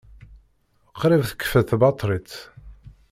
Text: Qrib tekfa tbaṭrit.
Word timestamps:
Qrib 0.99 1.21
tekfa 1.29 1.61
tbaṭrit. 1.69 2.33